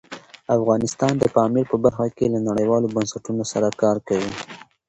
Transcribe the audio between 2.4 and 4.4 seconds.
نړیوالو بنسټونو سره کار کوي.